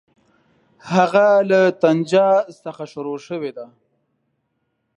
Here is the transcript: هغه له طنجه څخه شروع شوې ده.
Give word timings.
هغه 0.93 1.27
له 1.49 1.61
طنجه 1.81 2.27
څخه 2.63 2.83
شروع 2.93 3.17
شوې 3.27 3.51
ده. 3.57 3.65